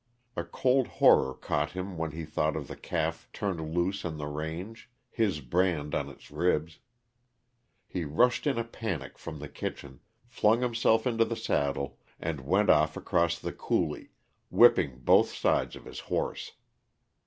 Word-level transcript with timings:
A 0.35 0.43
cold 0.43 0.87
horror 0.87 1.35
caught 1.35 1.73
him 1.73 1.95
when 1.95 2.09
he 2.11 2.25
thought 2.25 2.55
of 2.55 2.67
the 2.67 2.75
calf 2.75 3.29
turned 3.31 3.75
loose 3.75 4.03
on 4.03 4.17
the 4.17 4.25
range, 4.25 4.89
his 5.11 5.41
brand 5.41 5.93
on 5.93 6.09
its 6.09 6.31
ribs. 6.31 6.79
He 7.85 8.03
rushed 8.03 8.47
in 8.47 8.57
a 8.57 8.63
panic 8.63 9.19
from 9.19 9.37
the 9.37 9.47
kitchen, 9.47 9.99
flung 10.25 10.63
himself 10.63 11.05
into 11.05 11.23
the 11.23 11.35
saddle, 11.35 11.99
and 12.19 12.41
went 12.41 12.71
off 12.71 12.97
across 12.97 13.37
the 13.37 13.53
coulee, 13.53 14.09
whipping 14.49 15.01
both 15.01 15.35
sides 15.35 15.75
of 15.75 15.85
his 15.85 15.99
horse. 15.99 16.53